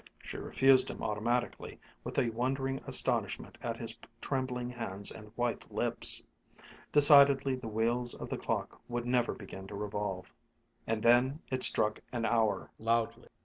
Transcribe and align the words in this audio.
She 0.23 0.35
refused 0.37 0.89
him 0.89 1.03
automatically, 1.03 1.79
with 2.03 2.17
a 2.17 2.31
wondering 2.31 2.79
astonishment 2.87 3.59
at 3.61 3.77
his 3.77 3.99
trembling 4.19 4.71
hands 4.71 5.11
and 5.11 5.31
white 5.35 5.71
lips. 5.71 6.23
Decidedly 6.91 7.53
the 7.53 7.67
wheels 7.67 8.15
of 8.15 8.27
the 8.27 8.37
clock 8.39 8.81
would 8.87 9.05
never 9.05 9.35
begin 9.35 9.67
to 9.67 9.75
revolve. 9.75 10.33
And 10.87 11.03
then 11.03 11.43
it 11.51 11.61
struck 11.61 11.99
an 12.11 12.25
hour, 12.25 12.71
loudly. 12.79 13.27